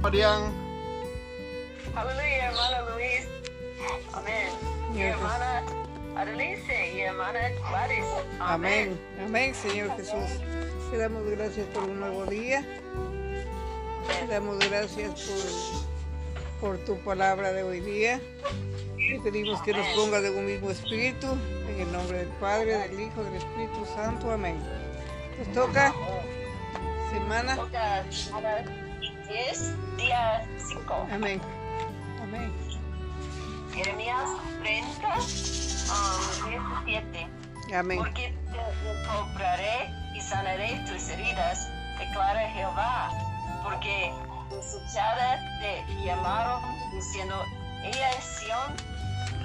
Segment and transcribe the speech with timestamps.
[0.00, 0.52] Marian.
[1.94, 3.28] Aleluya, hermana Luis.
[4.14, 4.48] Amén.
[4.94, 5.62] Y hermana
[6.16, 8.04] Adelice y hermana Gladys.
[8.40, 8.98] Amén.
[9.22, 10.40] Amén, Señor Jesús.
[10.90, 12.64] Te damos gracias por un nuevo día.
[14.08, 15.30] Te damos gracias
[16.60, 18.20] por, por tu palabra de hoy día.
[18.96, 21.26] Y pedimos que nos ponga de un mismo espíritu.
[21.68, 24.30] En el nombre del Padre, del Hijo, del Espíritu Santo.
[24.30, 24.58] Amén.
[25.38, 25.92] Nos toca
[27.10, 27.58] semana.
[29.30, 31.06] 10, día 5.
[31.12, 31.40] Amén.
[32.20, 32.52] Amén.
[33.72, 34.28] Jeremías
[34.60, 35.18] 30,
[35.94, 37.28] um, 17.
[37.72, 37.98] Amén.
[37.98, 43.10] Porque te compraré y sanaré tus heridas, declara Jehová.
[43.62, 44.12] Porque
[44.50, 46.60] desechada te llamaron
[46.92, 47.36] diciendo,
[47.84, 48.74] ella es Sión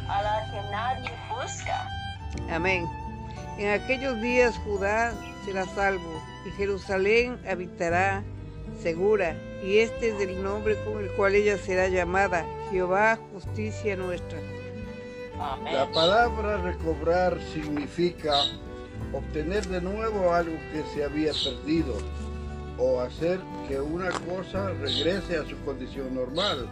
[0.10, 1.88] a la que nadie busca.
[2.50, 2.88] Amén.
[3.60, 5.14] En aquellos días Judá
[5.46, 8.24] será salvo y Jerusalén habitará
[8.82, 9.36] segura.
[9.64, 14.38] Y este es el nombre con el cual ella será llamada, Jehová, justicia nuestra.
[15.40, 15.74] Amén.
[15.74, 18.34] La palabra recobrar significa
[19.12, 21.96] obtener de nuevo algo que se había perdido
[22.78, 26.70] o hacer que una cosa regrese a su condición normal.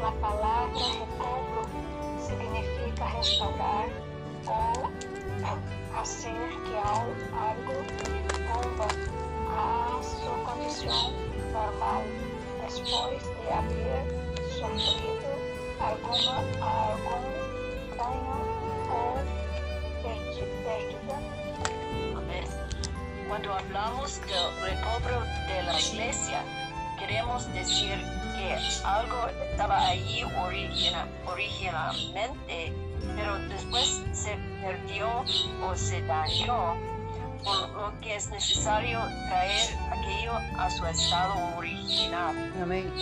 [0.00, 1.66] La palabra recobro
[2.26, 3.88] significa restaurar
[4.46, 4.88] o
[6.00, 7.72] hacer que al- algo
[8.84, 11.12] a su condición
[11.52, 12.02] normal
[12.62, 14.04] después de haber
[14.50, 15.30] sufrido
[15.80, 17.24] alguna, algún
[17.96, 18.38] daño
[18.90, 19.16] o
[20.64, 21.16] pérdida.
[23.28, 26.42] Cuando hablamos del recobro de la iglesia,
[26.98, 27.96] queremos decir
[28.36, 32.72] que algo estaba allí origina- originalmente,
[33.16, 35.24] pero después se perdió
[35.64, 36.76] o se dañó,
[37.44, 42.52] por lo que es necesario traer aquello a su estado original.
[42.62, 42.92] Amén.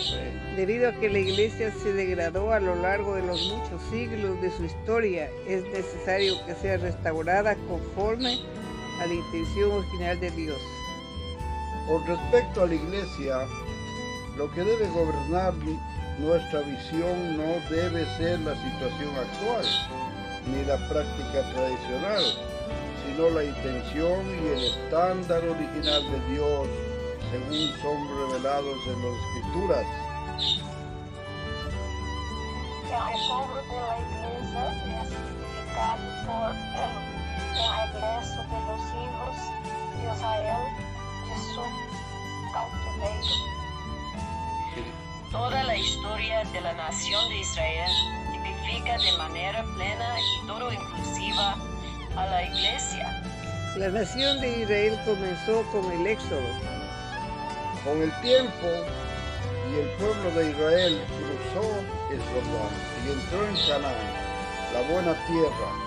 [0.55, 4.51] Debido a que la iglesia se degradó a lo largo de los muchos siglos de
[4.51, 8.39] su historia, es necesario que sea restaurada conforme
[9.01, 10.61] a la intención original de Dios.
[11.87, 13.37] Con respecto a la iglesia,
[14.35, 15.53] lo que debe gobernar
[16.19, 19.65] nuestra visión no debe ser la situación actual
[20.47, 22.23] ni la práctica tradicional,
[23.17, 26.67] sino la intención y el estándar original de Dios
[27.31, 29.85] según son revelados en las escrituras.
[32.85, 34.61] El recobro de la iglesia
[35.01, 36.93] es significado por el,
[37.57, 39.35] el regreso de los hijos
[39.97, 40.63] de Israel
[41.25, 41.63] de su
[42.53, 43.37] cautiverio.
[45.31, 47.91] Toda la historia de la nación de Israel
[48.31, 51.57] tipifica de manera plena y todo inclusiva
[52.17, 53.21] a la iglesia.
[53.77, 56.41] La nación de Israel comenzó con el éxodo.
[57.83, 58.67] Con el tiempo,
[59.71, 61.69] y el pueblo de Israel cruzó
[62.11, 62.73] el Jordán
[63.05, 64.13] y entró en Canaán,
[64.73, 65.86] la buena tierra.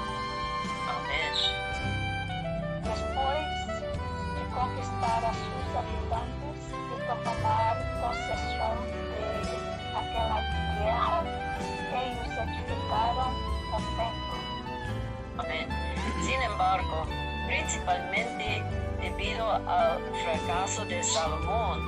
[17.81, 18.63] Principalmente
[19.01, 21.81] debido al fracaso de Salomón,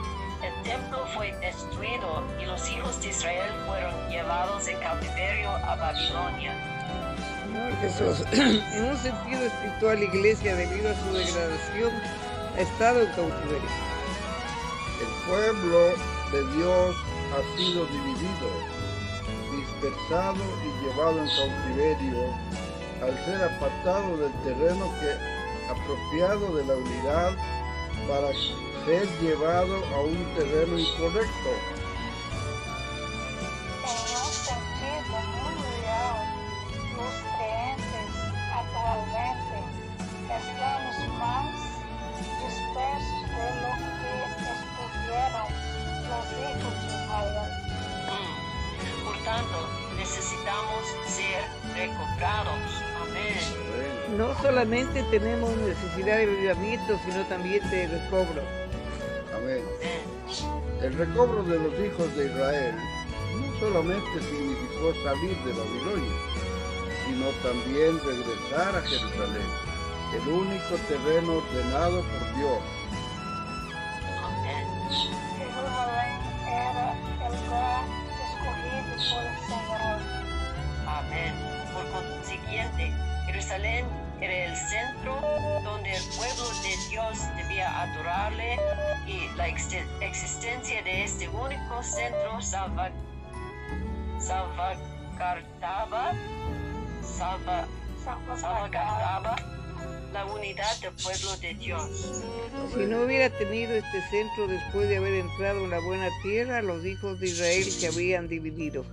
[0.43, 6.55] el templo fue destruido y los hijos de Israel fueron llevados en cautiverio a Babilonia.
[7.45, 11.93] Señor Jesús, en un sentido espiritual, la iglesia, debido a su degradación,
[12.57, 13.71] ha estado en cautiverio.
[15.01, 15.79] El pueblo
[16.33, 16.97] de Dios
[17.33, 18.49] ha sido dividido,
[19.57, 22.35] dispersado y llevado en cautiverio
[23.03, 25.32] al ser apartado del terreno que
[25.73, 27.33] apropiado de la unidad
[28.09, 28.33] para
[28.85, 31.51] ser llevado a un terreno incorrecto.
[55.13, 58.43] Tenemos necesidad de avivamiento, sino también de recobro.
[59.37, 59.63] Amén.
[59.77, 60.81] Amén.
[60.81, 62.75] El recobro de los hijos de Israel
[63.37, 66.17] no solamente significó salir de Babilonia,
[67.05, 69.49] sino también regresar a Jerusalén,
[70.17, 72.82] el único terreno ordenado por Dios.
[91.83, 92.91] Centro salva,
[94.19, 94.77] salva,
[100.13, 102.23] la unidad del pueblo de Dios.
[102.75, 106.85] Si no hubiera tenido este centro después de haber entrado en la buena tierra, los
[106.85, 108.85] hijos de Israel se habrían dividido.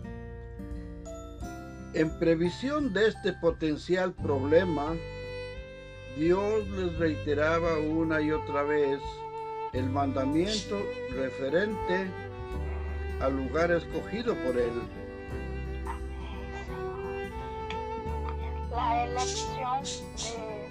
[1.93, 4.95] En previsión de este potencial problema,
[6.17, 8.99] Dios les reiteraba una y otra vez
[9.73, 10.81] el mandamiento
[11.11, 12.07] referente
[13.19, 14.81] al lugar escogido por Él.
[18.71, 20.69] La elección de,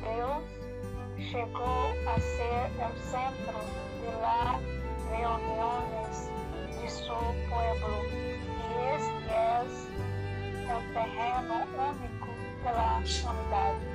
[0.00, 0.42] Dios
[1.16, 3.60] llegó a ser el centro
[4.02, 4.60] de las
[5.10, 6.28] reuniones
[6.80, 7.14] de su
[7.48, 8.12] pueblo y
[8.96, 9.72] este es
[10.68, 12.30] el terreno único
[12.64, 13.91] de la unidad.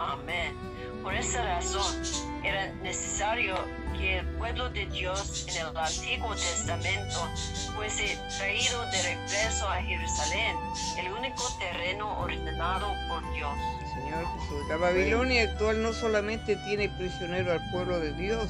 [0.00, 0.54] Amén.
[1.02, 2.02] Por esa razón
[2.42, 3.54] era necesario
[3.98, 7.28] que el pueblo de Dios en el Antiguo Testamento
[7.76, 10.56] fuese traído de regreso a Jerusalén,
[10.98, 13.52] el único terreno ordenado por Dios.
[13.94, 18.48] Señor Jesús, la Babilonia actual no solamente tiene prisionero al pueblo de Dios,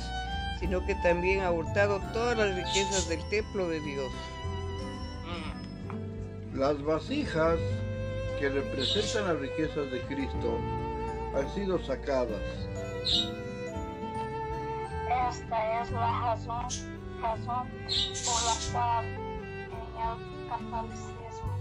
[0.60, 4.12] sino que también ha hurtado todas las riquezas del templo de Dios.
[5.26, 6.58] Mm.
[6.60, 7.58] Las vasijas
[8.38, 10.60] que representan las riquezas de Cristo
[11.34, 12.40] han sido sacadas.
[15.30, 16.66] Esta es la razón,
[17.20, 17.68] razón
[18.24, 21.52] por la cual en el catolicismo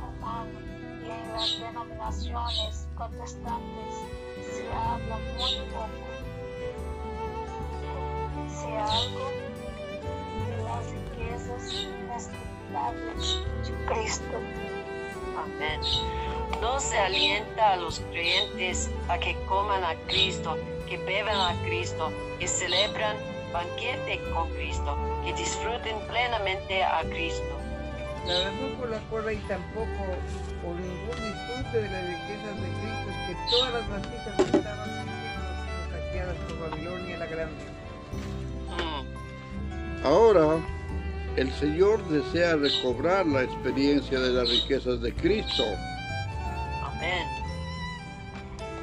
[0.00, 0.56] romano
[1.04, 3.94] y en las denominaciones protestantes
[4.52, 5.88] se habla muy poco,
[8.48, 9.26] se algo
[10.48, 13.22] de las riquezas inescrutables
[13.64, 14.73] de Cristo.
[15.36, 15.80] Amén.
[16.60, 20.56] No se alienta a los creyentes a que coman a Cristo,
[20.88, 23.16] que beban a Cristo, que celebran
[23.52, 27.54] banquete con Cristo, que disfruten plenamente a Cristo.
[28.26, 30.02] La razón por la cual hay tampoco
[30.66, 34.88] o ningún disfrute de las riquezas de Cristo es que todas las vasijas que estaban
[34.88, 37.64] sido saqueadas por Babilonia la Grande.
[38.70, 40.06] Mm.
[40.06, 40.58] Ahora,
[41.36, 45.64] el Señor desea recobrar la experiencia de las riquezas de Cristo.
[46.84, 47.26] Amén.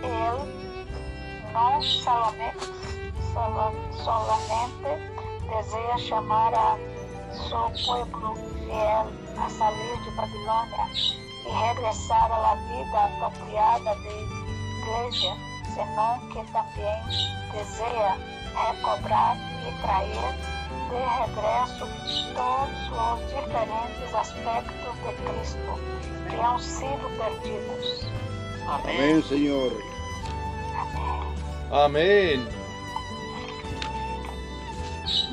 [0.03, 2.65] Él no solamente,
[3.33, 4.89] solo- solamente
[5.47, 6.77] desea llamar a
[7.33, 9.07] su pueblo fiel
[9.39, 10.87] a salir de Babilonia
[11.45, 14.21] y regresar a la vida apropiada de
[14.81, 15.35] iglesia,
[15.73, 16.99] sino que también
[17.53, 18.17] desea
[18.73, 19.37] recobrar
[19.67, 20.60] y traer
[20.91, 21.87] de regreso
[22.35, 25.79] todos los diferentes aspectos de Cristo
[26.29, 28.07] que han sido perdidos.
[28.67, 28.95] Amén.
[28.97, 29.71] Amén, Señor.
[31.71, 32.47] Amén.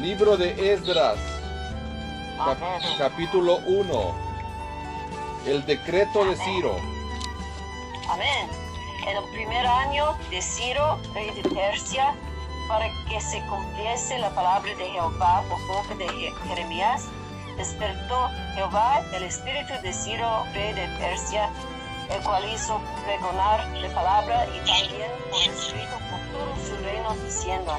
[0.01, 1.19] Libro de Esdras,
[2.39, 2.59] cap-
[2.99, 4.15] capítulo 1.
[5.47, 6.77] El decreto de Ciro.
[8.09, 8.49] Amén.
[9.07, 12.15] En el primer año de Ciro, rey de Persia,
[12.69, 17.05] para que se cumpliese la palabra de Jehová por boca de Je- Jeremías,
[17.57, 21.49] despertó Jehová el espíritu de Ciro, rey de Persia,
[22.11, 27.73] el cual hizo pregonar la palabra y también por escrito por todo su reino, diciendo,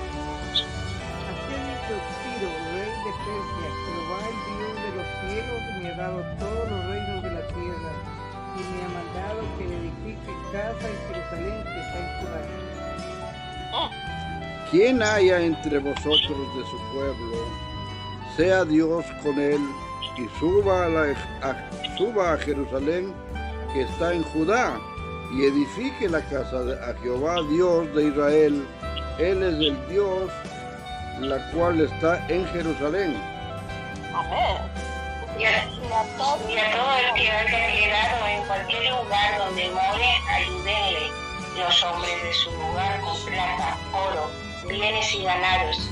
[2.24, 6.86] Ciro, rey de Persia, Jehová el Dios de los cielos me ha dado todos los
[6.86, 7.92] reinos de la tierra
[8.56, 12.42] y me ha mandado que le edifique casa en Jerusalén que está en Judá.
[14.72, 17.38] Quien haya entre vosotros de su pueblo,
[18.38, 19.60] sea Dios con él
[20.18, 23.14] y suba a, la- suba a Jerusalén
[23.74, 24.80] que está en Judá
[25.34, 28.68] y edifique la casa de, a Jehová Dios de Israel.
[29.18, 30.30] Él es el Dios
[31.20, 33.16] la cual está en Jerusalén.
[34.14, 34.58] Amén.
[35.38, 41.12] Y a todo el que haya quedado en cualquier lugar donde more, ayúdenle
[41.58, 44.30] los hombres de su lugar con plata, oro,
[44.68, 45.90] bienes y ganados,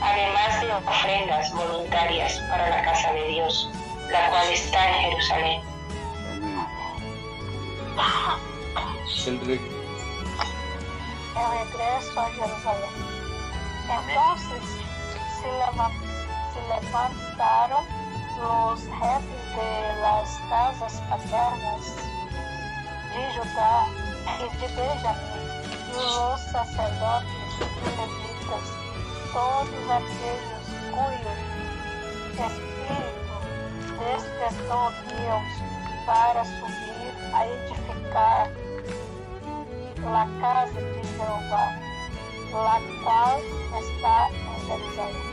[0.00, 3.68] además de ofrendas voluntarias para la casa de Dios,
[4.10, 5.62] la cual está en Jerusalén.
[6.30, 6.66] Amén.
[9.26, 9.60] El re-
[11.36, 12.94] el regreso a Jerusalén.
[13.90, 14.62] Entonces
[15.40, 16.00] se, levan-
[16.52, 17.84] se levantaron
[18.40, 21.84] los jefes de las casas paternas
[23.10, 23.86] de Judá
[24.38, 25.48] y de Benjamín,
[25.88, 28.66] y los sacerdotes y levitas,
[29.32, 31.30] todos aquellos cuyo
[32.46, 33.36] espíritu
[34.00, 35.44] despertó Dios
[36.06, 38.50] para subir a edificar
[40.02, 41.78] la casa de Jehová,
[42.52, 43.40] la cual
[43.78, 45.30] está en Jerusalén.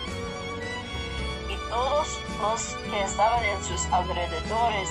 [1.50, 4.90] Y todos los que estaban en sus alrededores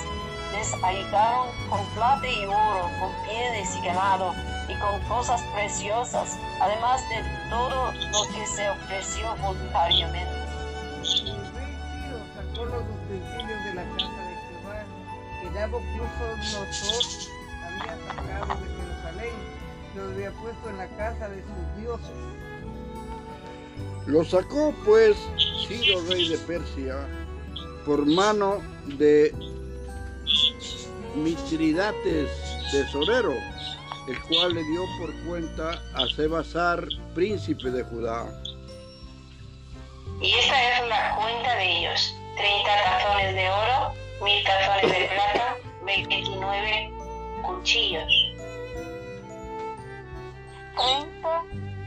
[0.51, 4.33] les ayudaron con plata y oro, con pieles y ganado,
[4.67, 10.37] y con cosas preciosas, además de todo lo que se ofreció voluntariamente.
[11.01, 14.83] El rey Ciro sacó los utensilios de la casa de Jehová
[15.41, 17.03] que Nabucodonosor
[17.65, 19.35] había sacado de Jerusalén,
[19.95, 22.37] los había puesto en la casa de sus dioses.
[24.05, 25.17] Lo sacó pues
[25.67, 27.07] Ciro, rey de Persia,
[27.85, 28.61] por mano
[28.97, 29.33] de
[31.23, 32.29] Mitridates
[32.71, 33.33] tesorero,
[34.07, 38.27] el cual le dio por cuenta a Sebasar, príncipe de Judá.
[40.21, 43.93] Y esta es la cuenta de ellos: 30 tazones de oro,
[44.23, 46.91] 1000 tazones de plata, 29
[47.43, 48.13] cuchillos.
[50.75, 51.43] 30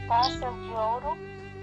[0.07, 1.15] tazas de oro,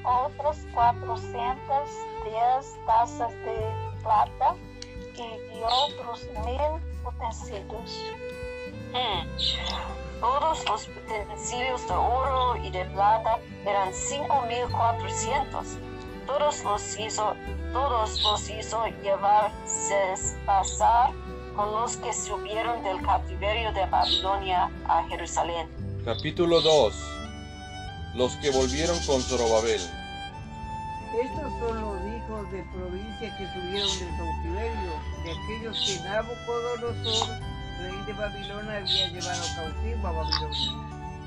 [0.04, 3.56] otras 410 tazas de
[4.02, 4.56] plata
[5.24, 6.60] y otros mil
[7.04, 8.04] utensilios.
[8.92, 9.26] Hmm.
[10.20, 15.78] Todos los utensilios de oro y de plata eran 5.400.
[16.26, 17.34] Todos los hizo,
[17.72, 19.52] todos los hizo llevar
[20.44, 21.12] pasar
[21.54, 25.68] con los que subieron del cautiverio de Babilonia a Jerusalén.
[26.04, 26.94] Capítulo 2.
[28.14, 29.80] Los que volvieron con Zorobabel.
[31.20, 32.04] Estos son los
[32.38, 34.92] hijos de provincia que subieron del cautiverio,
[35.24, 37.28] de aquellos que Nabucodonosor,
[37.80, 40.72] rey de Babilonia, había llevado cautivo a Babilonia,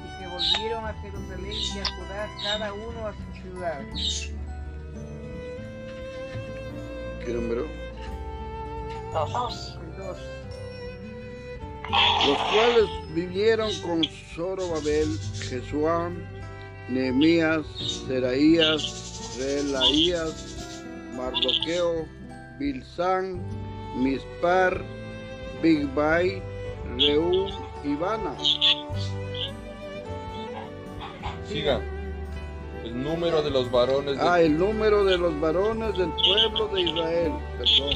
[0.06, 3.82] y que volvieron a Jerusalén y a Judá, cada uno a su ciudad.
[7.26, 7.68] ¿Qué número?
[9.14, 9.78] Dos.
[9.98, 10.18] Dos.
[12.26, 14.04] Los cuales vivieron con
[14.34, 16.26] Zorobabel, Jesuán,
[16.88, 17.66] Nehemías,
[18.08, 20.51] Seraías, Relaías,
[21.16, 22.06] Mardoqueo,
[22.58, 23.42] Bilsán,
[23.96, 24.82] Mispar,
[25.62, 26.42] Bigbai,
[26.98, 27.48] Reú
[27.84, 28.36] y Bana.
[31.48, 31.80] Siga.
[32.84, 34.28] El número de los varones de...
[34.28, 37.32] Ah, el número de los varones del pueblo de Israel.
[37.58, 37.94] Perdón.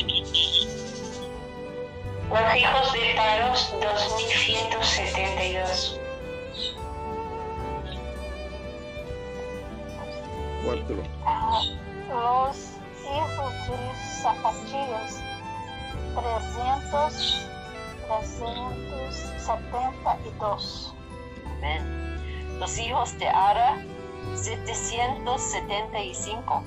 [2.29, 5.99] Los hijos de Paros, 2172.
[10.63, 11.03] Cuatro.
[11.25, 11.61] Ah,
[12.09, 12.74] Los
[13.05, 13.77] hijos de
[14.21, 15.21] Zacatías,
[16.15, 17.47] 300,
[18.07, 20.93] 372.
[21.57, 21.81] Amén.
[22.59, 23.83] Los hijos de Ara,
[24.35, 26.63] 775.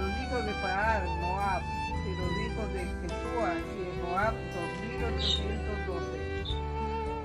[0.00, 1.62] Los hijos de Paar, Moab,
[2.06, 4.34] y los hijos de Jesúa y de Moab,
[4.78, 6.18] 2812.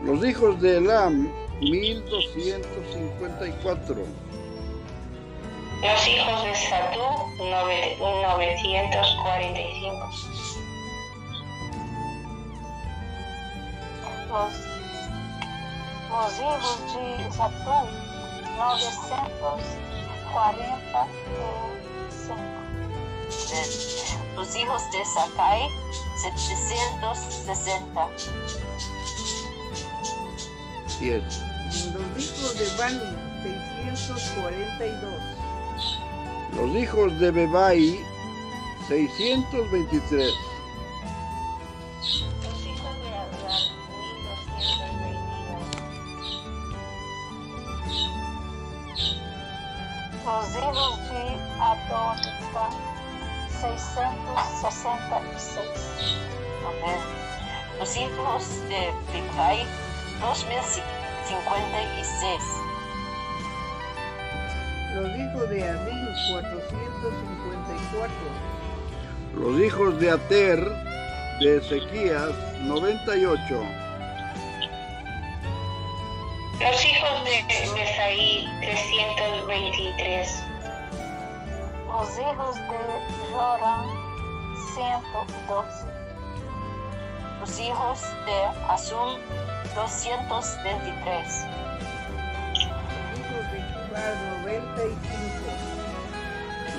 [0.03, 4.05] Los hijos de Elam, 1254.
[5.83, 7.01] Los hijos de Satú,
[7.39, 10.09] nove- 945.
[14.29, 14.53] Los,
[16.09, 17.77] los hijos de Zatú,
[18.57, 19.59] 945.
[20.35, 20.79] Amén.
[24.35, 25.69] Los hijos de Sakai,
[26.21, 28.07] 760.
[30.87, 31.35] Siete.
[31.93, 33.09] Los hijos de Bani,
[33.43, 35.32] 642.
[36.55, 37.99] Los hijos de Bebai,
[38.87, 40.33] 623.
[42.43, 43.71] Los hijos de Abraham,
[44.57, 45.63] 1222.
[50.25, 51.23] Los hijos de
[51.59, 52.69] Adónica,
[53.61, 55.67] 666.
[56.67, 56.99] Amén.
[57.79, 59.65] Los hijos de Bigvai,
[60.21, 62.62] 2056.
[64.93, 68.13] Los hijos de Adín, 454.
[69.35, 70.59] Los hijos de Ater,
[71.39, 72.29] de Ezequías,
[72.61, 73.63] 98.
[76.59, 80.43] Los hijos de Mesaí, 323.
[81.87, 82.77] Los hijos de
[83.33, 83.87] Joram,
[84.75, 85.87] 112.
[87.39, 89.17] Los hijos de Azul,
[89.73, 91.47] 223.
[93.93, 94.97] 95.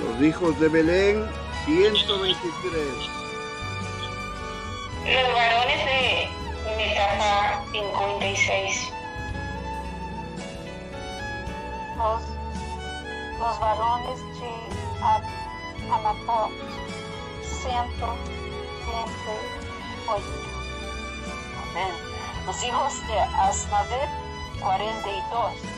[0.03, 1.25] Los hijos de Belén,
[1.65, 2.85] 123.
[5.05, 6.29] Los varones de
[6.77, 8.91] Metafa, 56.
[11.97, 12.21] Los,
[13.39, 14.51] los varones de
[15.91, 16.51] Anatot,
[17.61, 18.15] 128.
[21.71, 21.91] Amén.
[22.45, 24.09] Los hijos de Asmavet,
[24.59, 25.74] 42.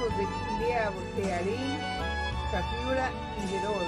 [0.00, 1.78] Los hijos de Gilead, de Arín,
[2.50, 3.06] Cajibra
[3.38, 3.86] y Gerol,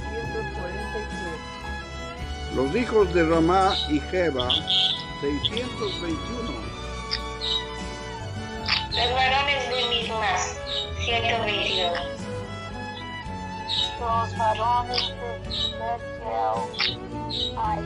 [0.00, 2.54] 743.
[2.54, 4.48] Los hijos de Ramá y Jeba,
[5.20, 6.52] 621.
[8.90, 10.56] Los varones de Mismas,
[11.04, 11.98] 122.
[14.00, 15.14] Los varones de
[15.78, 16.56] Betel,
[17.56, 17.82] ay.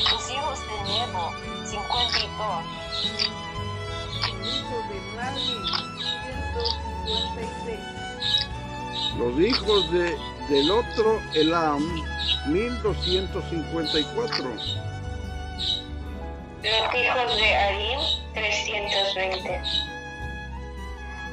[0.00, 1.30] Los hijos de Nebo,
[1.64, 2.64] 52.
[4.38, 5.58] Los hijos de Mali,
[7.04, 8.00] 156.
[9.18, 10.16] Los hijos de,
[10.48, 11.82] del otro Elam,
[12.46, 14.44] 1254.
[16.62, 18.00] Los hijos de Arim,
[18.34, 19.62] 320.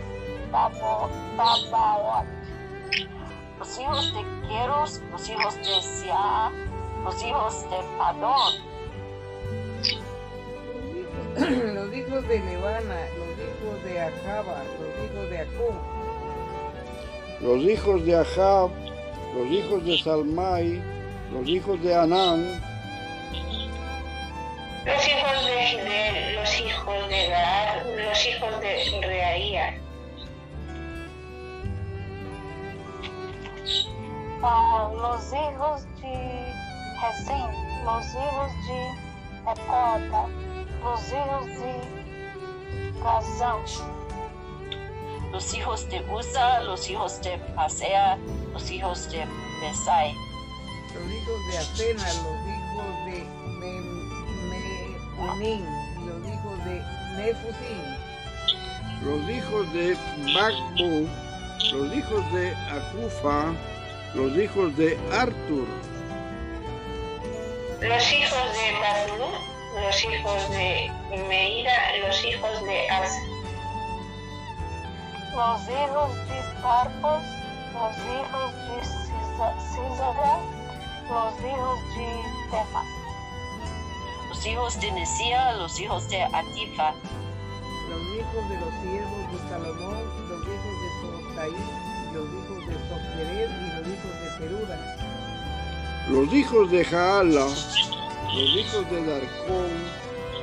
[0.51, 2.25] Tabaot,
[3.58, 6.51] Los hijos de Queros, los hijos de Sia,
[7.03, 8.53] los hijos de Padón,
[11.73, 15.75] Los hijos, de Levana, los hijos de Acaba, los hijos de Acub,
[17.41, 18.69] Los hijos de Ahab,
[19.36, 20.98] los hijos de Salmai,
[21.31, 22.61] los hijos de Anán,
[24.85, 29.77] Los hijos de Gidel, los hijos de Gad, los hijos de Reaía,
[34.41, 36.53] ah, los hijos de
[37.01, 37.51] Rezim,
[37.85, 39.09] los hijos de
[39.51, 40.27] Ecoda,
[40.81, 41.73] los hijos de
[43.03, 43.59] Gazão,
[45.31, 48.17] los hijos de Usa, los hijos de Pasea,
[48.53, 49.25] los hijos de
[49.61, 50.28] Besai,
[50.99, 53.17] los hijos de Atena, los hijos de
[55.38, 55.65] Menin
[55.97, 56.75] y los hijos de
[57.17, 57.83] Nefusim,
[59.03, 59.97] los hijos de
[60.33, 61.07] Bakbu,
[61.73, 63.53] los hijos de Akufa,
[64.15, 65.67] los hijos de Artur,
[67.81, 69.31] los hijos de Badú,
[69.81, 70.91] los hijos de
[71.27, 73.21] Meira, los hijos de Asa.
[75.35, 77.23] los hijos de Tarcos,
[77.73, 78.83] los hijos de
[79.71, 80.58] Cisara,
[81.09, 82.83] los hijos de Tema,
[84.29, 86.93] los hijos de Nesía, los hijos de Atifa,
[87.89, 91.55] los hijos de los siervos de Salomón, los hijos de Sotaí,
[92.13, 94.77] los hijos de Soferet y los hijos de Peruda,
[96.09, 99.71] los hijos de Jaala, los hijos de Darcón,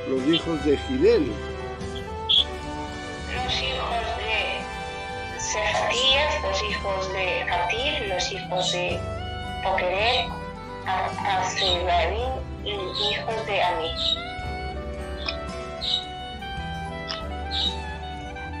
[0.09, 1.31] los hijos de Gidel,
[3.33, 8.99] los hijos de Cefatías, los hijos de Atir, los hijos de
[9.63, 10.36] Pokeret,
[10.87, 13.91] Asebarim y hijos de Ami.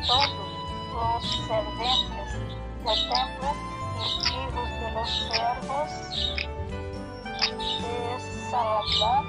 [0.05, 0.29] todos
[0.93, 2.29] los serventes
[2.83, 3.49] del templo
[3.97, 5.91] y hijos de los siervos
[7.81, 8.19] de
[8.51, 9.25] Salomón,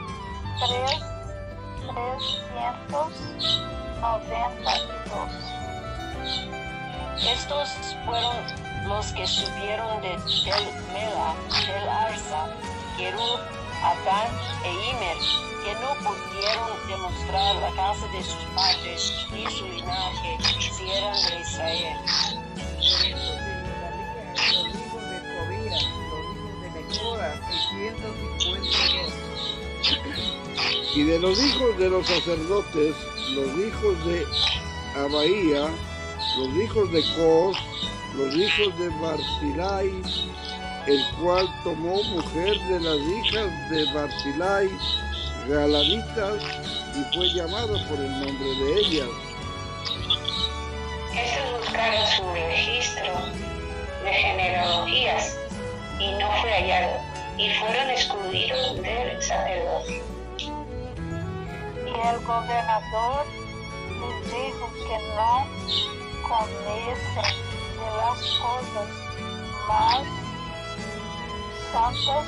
[0.59, 0.99] tres,
[1.87, 3.13] trescientos
[4.01, 5.33] noventa y dos.
[7.25, 7.69] Estos
[8.05, 8.37] fueron
[8.89, 12.43] los que subieron de Tel Mela, Tel Arsa,
[12.99, 13.41] Kerub,
[13.81, 14.29] Adán
[14.65, 15.17] e Imer,
[15.63, 21.41] que no pudieron demostrar la casa de sus padres y su linaje si eran de
[21.41, 21.97] Israel.
[22.81, 23.55] Los hijos de
[24.53, 25.19] los hijos de
[26.11, 27.31] los hijos de Mecora,
[27.71, 28.79] 652.
[30.97, 32.97] Y de los hijos de los sacerdotes,
[33.31, 34.27] los hijos de
[34.97, 35.69] Abaía,
[36.37, 37.57] los hijos de Cos,
[38.17, 40.03] los hijos de Barzilai,
[40.89, 44.71] el cual tomó mujer de las hijas de Barzilai,
[45.47, 46.43] Galaditas,
[46.97, 49.09] y fue llamado por el nombre de ellas.
[51.15, 53.13] Estos buscaron su registro
[54.03, 55.37] de genealogías
[55.99, 57.01] y no fue hallado,
[57.37, 60.03] y fueron excluidos del sacerdocio.
[60.39, 63.27] Y el gobernador
[64.01, 65.47] les dijo que no
[66.27, 67.37] comiesen
[67.77, 68.89] de las cosas
[69.69, 70.28] más
[71.73, 72.27] santas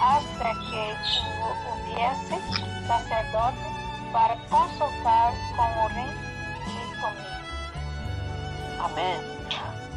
[0.00, 2.36] hasta que hu- hubiese
[2.86, 3.64] sacerdote
[4.12, 6.10] para consultar con Urim
[6.66, 6.68] y
[7.00, 7.32] Tumim.
[8.80, 9.18] Amén.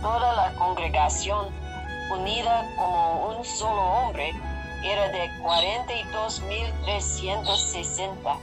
[0.02, 1.48] Toda la congregación,
[2.12, 4.34] unida como un solo hombre,
[4.84, 8.38] era de 42.360.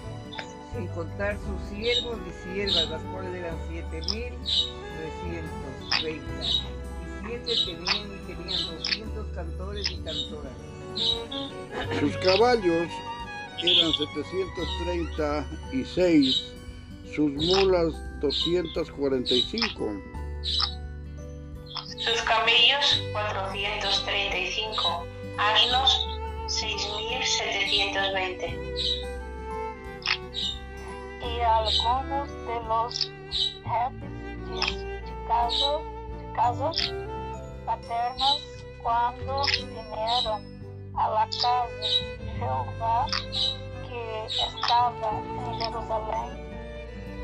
[0.72, 6.62] sin contar sus siervos y siervas, las cuales eran 7.330.
[7.22, 10.52] Tenían y tenían 200 cantores y cantoras.
[12.00, 12.88] Sus caballos
[13.62, 16.52] eran 736,
[17.14, 20.02] sus mulas 245.
[21.98, 25.06] Sus camellos 435,
[25.38, 26.06] asnos
[26.48, 28.58] 6720.
[31.22, 33.10] y algunos de los
[33.62, 34.10] jefes
[36.28, 37.11] de,
[37.72, 38.40] paternas
[38.82, 40.42] cuando vinieron
[40.94, 41.66] a la casa
[42.20, 43.06] de Jehová
[43.88, 46.42] que estaba en Jerusalén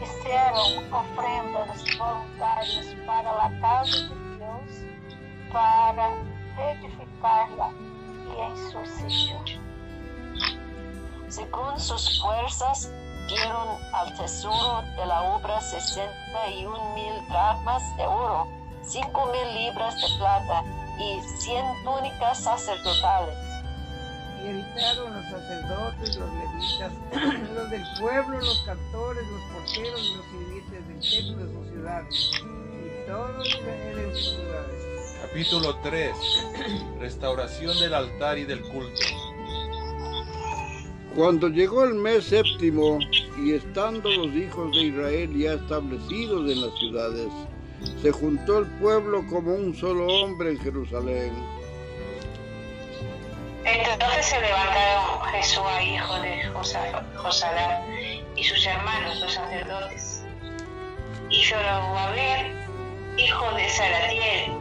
[0.02, 6.14] hicieron ofrendas voluntarias para la casa de Dios para
[6.58, 7.70] edificarla
[8.28, 9.60] y en su sitio.
[11.28, 12.90] Según sus fuerzas,
[13.28, 18.48] dieron al tesoro de la obra 61 mil dracmas de oro,
[18.88, 20.64] 5 mil libras de plata
[20.98, 23.36] y 100 túnicas sacerdotales.
[24.42, 30.24] Y editaron los sacerdotes, los levitas, los del pueblo, los cantores, los porteros y los
[30.24, 32.30] sirvientes del templo de sus ciudades.
[32.40, 34.88] Y todo Israel en sus ciudades.
[35.20, 36.16] Capítulo 3.
[37.00, 39.02] Restauración del altar y del culto.
[41.14, 42.98] Cuando llegó el mes séptimo
[43.36, 47.28] y estando los hijos de Israel ya establecidos en las ciudades,
[48.02, 51.32] se juntó el pueblo como un solo hombre en Jerusalén.
[53.64, 57.82] Entonces se levantaron Jesúa, hijo de Josa- Josadá,
[58.34, 60.22] y sus hermanos, los sacerdotes,
[61.28, 62.52] y Zorobabel,
[63.18, 64.52] hijo de Salatiel,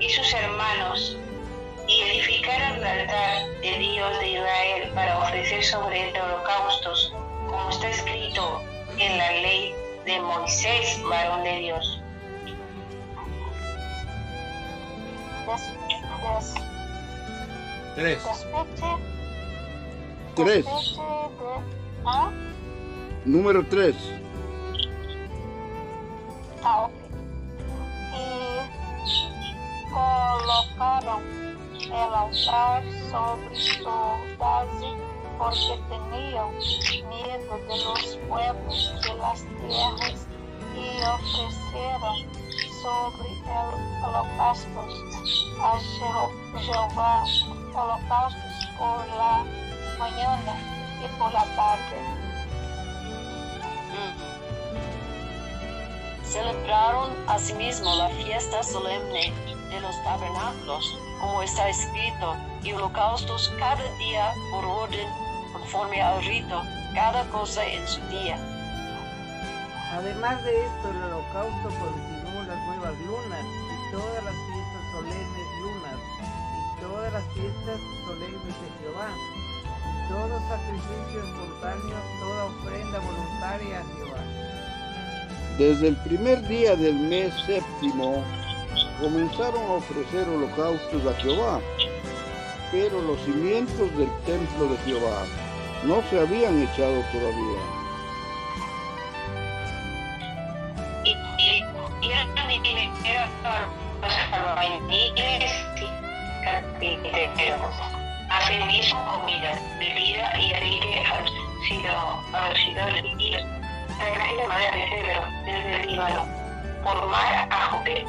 [0.00, 1.16] y sus hermanos,
[1.86, 7.12] y edificaron el altar de Dios de Israel para ofrecer sobre él holocaustos,
[7.48, 8.60] como está escrito
[8.98, 11.97] en la ley de Moisés, varón de Dios.
[15.48, 15.56] Des,
[17.96, 18.18] des, 3.
[18.22, 18.98] despite,
[20.34, 20.64] Tres.
[20.64, 21.62] de,
[22.04, 22.30] ¿ah?
[23.24, 23.96] Número 3.
[26.62, 26.92] Ah, ok.
[28.12, 28.26] Y
[29.90, 31.22] colocaron
[31.80, 33.88] el altar sobre su
[34.38, 34.88] base
[35.38, 36.50] porque tenían
[37.08, 40.26] miedo de los pueblos de las tierras
[40.76, 42.16] y ofrecieron
[42.82, 44.80] sobre el holocausto
[45.62, 47.24] a Jeho- Jehová
[47.74, 49.44] holocaustos por la
[49.98, 50.54] mañana
[51.04, 51.96] y por la tarde.
[56.24, 59.32] Celebraron asimismo la fiesta solemne
[59.70, 60.84] de los tabernáculos,
[61.20, 65.08] como está escrito, y holocaustos cada día por orden,
[65.52, 66.62] conforme al rito,
[66.94, 68.36] cada cosa en su día.
[69.92, 72.17] Además de esto, el holocausto continuó
[72.88, 75.98] las lunas y todas las fiestas solemnes lunas
[76.56, 79.08] y todas las fiestas solemnes de Jehová.
[80.08, 84.22] Todo sacrificio espontáneo, toda ofrenda voluntaria a Jehová.
[85.58, 88.24] Desde el primer día del mes séptimo
[89.02, 91.60] comenzaron a ofrecer holocaustos a Jehová,
[92.72, 95.26] pero los cimientos del templo de Jehová
[95.84, 97.87] no se habían echado todavía.
[107.18, 107.74] Carpinteros.
[108.30, 110.64] Asimismo comida, bebida y haber
[112.56, 113.40] sido elegido,
[113.98, 116.22] traído de Cedro desde el Líbano,
[116.84, 118.04] por mar a Jope,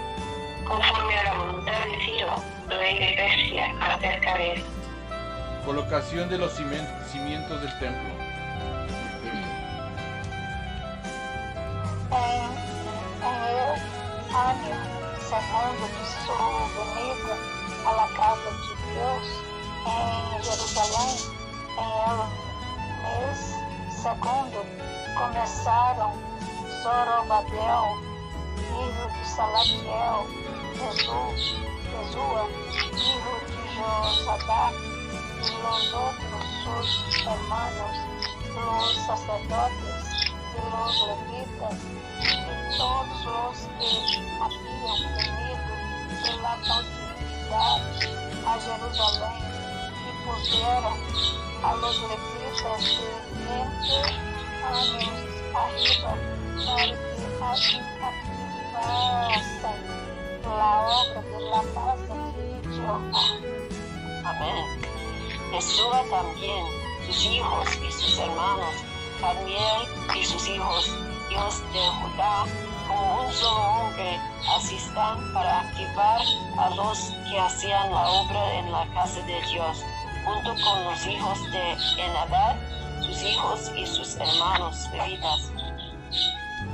[0.67, 2.35] conforme a la voluntad de Ciro,
[2.67, 4.63] rey de Persia, acerca de él.
[5.65, 8.09] Colocación de los cimientos del templo.
[12.11, 12.49] em,
[13.21, 13.75] em
[14.35, 14.53] a
[16.33, 17.58] la
[18.99, 19.25] casa de Dios
[19.85, 21.15] en Jerusalén,
[21.77, 22.19] en el
[23.03, 23.39] mes
[24.01, 24.59] segundo,
[25.17, 26.13] começaram
[26.83, 27.85] Zorobabel,
[28.57, 30.19] hijo de Salatiel,
[30.75, 31.41] Jesus,
[31.89, 32.43] Jesua,
[32.93, 34.75] hijo de Josadac,
[35.39, 37.95] y los otros sus hermanos,
[38.55, 40.03] los sacerdotes
[40.53, 41.77] y los levitas,
[42.21, 43.91] y todos los que
[44.41, 45.73] habían venido
[46.23, 49.34] de la cautividad a Jerusalém,
[50.06, 50.97] y pusieron
[51.63, 53.99] a los levitas de 20
[54.65, 55.08] años
[55.56, 56.12] arriba
[56.65, 57.84] para que activasen
[60.58, 63.25] la obra de la casa de Jehová.
[64.25, 64.65] Amén.
[65.52, 66.65] Jesúa también,
[67.08, 68.75] sus hijos y sus hermanos,
[69.21, 69.82] Daniel
[70.15, 70.95] y sus hijos,
[71.32, 72.45] hijos de Judá,
[73.31, 74.19] solo hombre,
[74.57, 76.21] asistan para activar
[76.57, 79.83] a los que hacían la obra en la casa de Dios,
[80.25, 81.71] junto con los hijos de
[82.03, 82.55] Enadad,
[83.01, 85.51] sus hijos y sus hermanos levitas.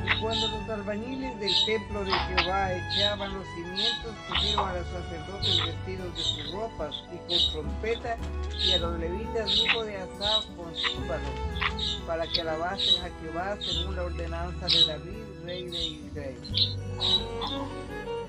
[0.05, 5.65] Y cuando los albañiles del templo de Jehová echaban los cimientos, pusieron a los sacerdotes
[5.65, 8.17] vestidos de sus ropas y con trompeta,
[8.63, 13.95] y a los levitas hijo de Asaf con címbalos, para que alabasen a Jehová según
[13.95, 15.69] la ordenanza de David, rey.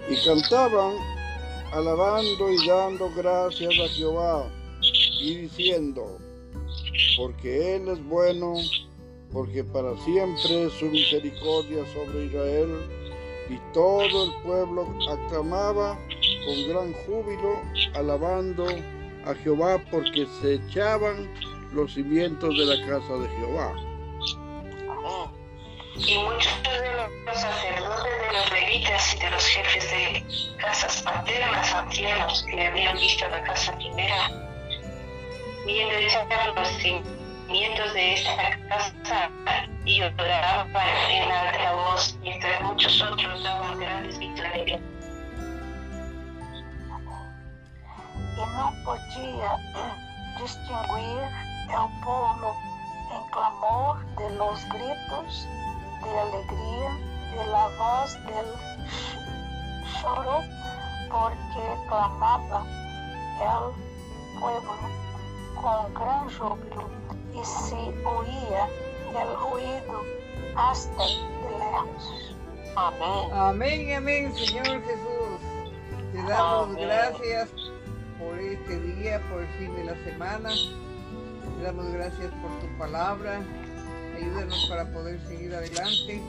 [0.08, 0.94] Y cantaban,
[1.72, 4.48] alabando y dando gracias a Jehová,
[5.20, 6.18] y diciendo,
[7.16, 8.54] porque Él es bueno,
[9.32, 12.68] porque para siempre es su misericordia sobre Israel.
[13.48, 15.98] Y todo el pueblo aclamaba
[16.44, 17.60] con gran júbilo,
[17.94, 18.66] alabando
[19.24, 21.28] a Jehová, porque se echaban
[21.72, 23.74] los cimientos de la casa de Jehová.
[24.88, 25.35] Amén.
[25.98, 31.72] Y muchos de los sacerdotes, de los levitas y de los jefes de casas paternas,
[31.72, 34.30] ancianos, que habían visto la casa primera,
[35.64, 39.30] viendo echar los cimientos de esta casa
[39.84, 44.80] y lloraban en alta voz, y entre muchos otros daban grandes victorias.
[48.36, 49.58] e não podia
[50.36, 51.22] distinguir
[51.70, 52.54] el pueblo
[53.10, 55.48] em clamor de los gritos
[56.06, 56.90] de alegria,
[57.32, 58.46] de la voz del
[60.00, 60.42] choro,
[61.10, 62.64] porque clamaba
[63.40, 65.06] el pueblo
[65.56, 66.90] com gran júbilo
[67.34, 68.68] e se oía
[69.20, 70.02] el ruido
[70.54, 72.36] hasta de lejos.
[72.76, 73.32] Amén.
[73.32, 75.40] Amén, amén, Señor Jesús.
[76.12, 76.86] Te damos Amén.
[76.86, 77.48] gracias
[78.18, 80.50] por este día, por el fin de la semana.
[80.50, 83.40] Te damos gracias por tu palabra.
[84.16, 86.22] Ayúdanos para poder seguir adelante.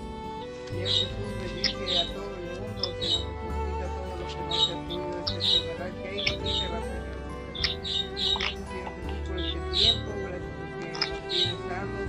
[0.67, 1.07] Señor Jesús,
[1.41, 3.27] bendice a todo el mundo, Señor.
[3.47, 6.19] Bendice a todos los que no se han podido esta enfermedad que hay.
[6.29, 7.07] Bendícela, Señor.
[7.55, 10.09] Gracias, Señor Jesús, por este tiempo.
[10.19, 12.07] Gracias porque nos tienes sanos.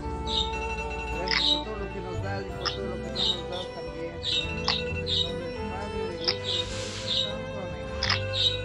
[1.14, 3.66] Gracias por todo lo que nos das y por todo lo que no nos das
[3.74, 4.12] también.
[4.18, 7.58] En el nombre del Padre, del Hijo y del Espíritu Santo.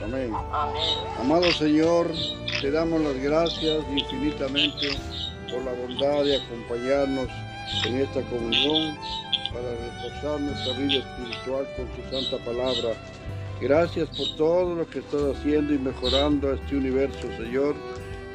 [0.03, 0.33] Amén.
[0.33, 0.79] Amén.
[1.19, 2.11] Amado Señor,
[2.59, 4.97] te damos las gracias infinitamente
[5.73, 7.27] bondad de acompañarnos
[7.85, 8.97] en esta comunión
[9.53, 12.95] para reforzar nuestra vida espiritual con tu santa palabra.
[13.61, 17.75] Gracias por todo lo que estás haciendo y mejorando este universo, Señor.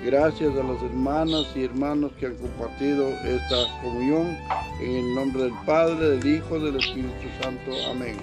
[0.05, 4.39] Gracias a las hermanas y hermanos que han compartido esta comunión.
[4.81, 7.73] En el nombre del Padre, del Hijo, del Espíritu Santo.
[7.91, 8.17] Amén.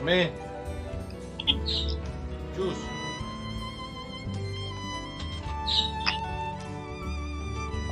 [0.00, 0.51] Amén.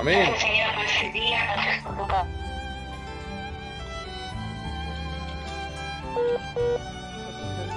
[0.01, 0.19] Amén.
[0.31, 2.27] Gracias, Señor, por este día, gracias por tu paz.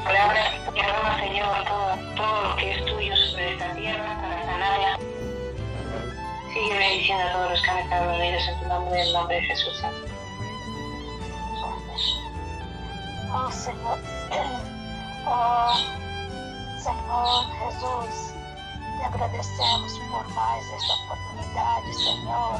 [0.05, 4.99] Palabra que arroja, Señor, todo, todo lo que es tuyo sobre esta tierra para sanarla.
[6.53, 9.35] Sigue bendiciendo a todos los que han estado unidos en tu nombre, en el nombre
[9.35, 9.83] de Jesús.
[13.33, 13.99] Oh Senhor,
[15.27, 15.73] oh
[16.79, 18.32] Senhor Jesus,
[19.05, 22.59] agradecemos por mais esta oportunidade, Senhor,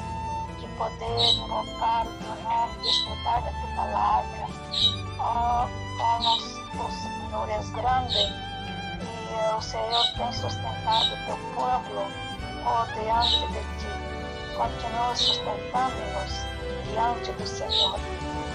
[0.60, 4.47] de poder invocar o teu nome, desfrutar da tua palavra.
[5.19, 6.36] Oh, como
[6.86, 12.08] o Senhor és grande e que el Señor te sustentado tu pueblo
[12.63, 13.88] por diante de ti.
[14.58, 16.32] Continúa sustentándonos
[16.91, 17.99] diante do Senhor.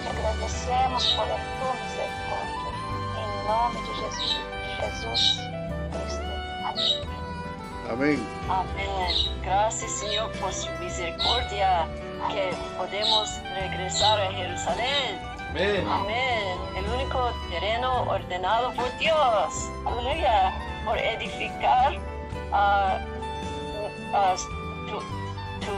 [0.03, 2.69] Te agradecemos por a tua misericórdia.
[3.17, 4.37] Em nome de Jesus,
[4.81, 5.41] Jesus
[5.91, 6.23] Cristo.
[6.65, 7.28] Amém.
[7.91, 8.23] Amén.
[8.49, 9.41] Amén.
[9.43, 11.89] Gracias, Señor, por su misericordia,
[12.31, 15.19] que podemos regresar a Jerusalén.
[15.51, 15.87] Amén.
[15.89, 16.59] Amén.
[16.77, 19.71] El único terreno ordenado por Dios.
[19.87, 20.53] Aleluya.
[20.85, 21.97] Por edificar
[22.53, 22.99] ah,
[24.13, 24.35] ah,
[24.91, 24.99] tu,
[25.65, 25.73] tu,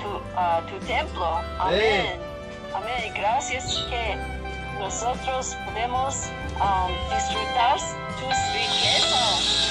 [0.00, 1.26] tu, ah, tu templo.
[1.58, 2.18] Amén.
[2.74, 3.12] Amén.
[3.14, 4.16] Gracias que
[4.78, 9.67] nosotros podemos ah, disfrutar tus riquezas.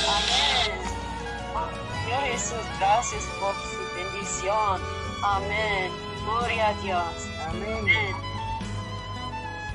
[2.32, 4.82] Jesús, gracias por su bendición.
[5.24, 5.92] Amén.
[6.26, 7.28] Gloria a Dios.
[7.50, 7.78] Amén.
[7.80, 8.16] Amén.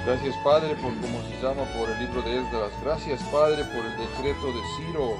[0.04, 2.72] Gracias Padre por como se llama por el libro de Esdras.
[2.82, 5.16] Gracias Padre por el decreto de Ciro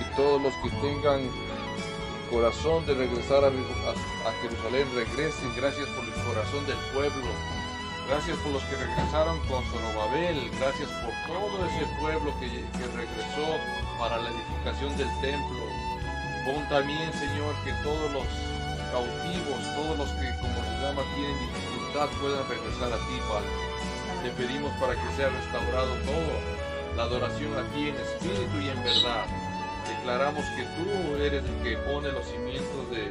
[0.00, 1.30] y todos los que tengan
[2.30, 5.54] corazón de regresar a, a- a Jerusalén regresen.
[5.56, 7.30] Gracias por el corazón del pueblo.
[8.08, 10.50] Gracias por los que regresaron con Zorobabel.
[10.60, 13.46] Gracias por todo ese pueblo que, que regresó
[13.98, 15.65] para la edificación del templo.
[16.46, 18.26] Pon también, Señor, que todos los
[18.92, 23.50] cautivos, todos los que, como se llama, tienen dificultad, puedan regresar a ti, Padre.
[24.22, 26.34] Te pedimos para que sea restaurado todo,
[26.96, 29.26] la adoración a ti en espíritu y en verdad.
[29.86, 30.86] Declaramos que tú
[31.22, 33.10] eres el que pone los cimientos de-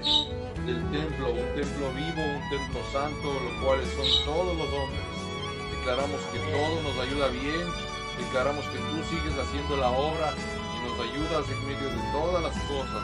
[0.65, 5.05] del templo, un templo vivo, un templo santo, los cuales son todos los hombres.
[5.75, 7.63] Declaramos que todo nos ayuda bien,
[8.17, 12.55] declaramos que tú sigues haciendo la obra y nos ayudas en medio de todas las
[12.63, 13.03] cosas.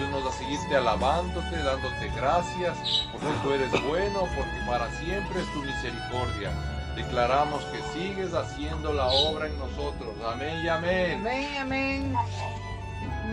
[0.00, 5.58] Ayúdanos a seguirte alabándote, dándote gracias, porque tú eres bueno, porque para siempre es tu
[5.60, 6.52] misericordia.
[6.96, 10.14] Declaramos que sigues haciendo la obra en nosotros.
[10.26, 11.20] Amén y amén.
[11.20, 12.14] Amén, amén.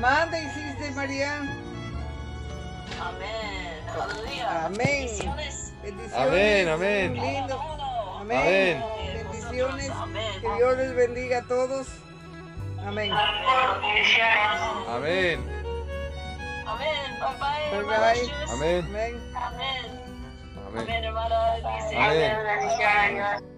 [0.01, 1.38] Manda hiciste, María.
[2.99, 3.80] Amén.
[4.01, 4.65] Aleluya.
[4.65, 4.77] Amén.
[4.77, 5.73] Bendiciones.
[5.82, 6.27] Bendiciones.
[6.27, 7.13] Amén, amén.
[7.13, 7.62] Lindo.
[8.19, 8.38] Amén.
[8.41, 8.84] Amén.
[9.13, 9.89] Bendiciones.
[9.89, 10.41] Amén.
[10.41, 11.88] Que Dios les bendiga a todos.
[12.86, 13.13] Amén.
[14.89, 15.56] Amén.
[16.67, 17.19] Amén.
[17.19, 17.69] Bye bye.
[17.69, 18.19] Bye, hermanos.
[18.19, 18.53] bye.
[18.53, 18.86] Amén.
[18.86, 19.15] Amén.
[19.36, 19.86] Amén.
[20.67, 20.82] Amén.
[20.84, 21.38] Amén, hermana.
[21.95, 23.56] Amén.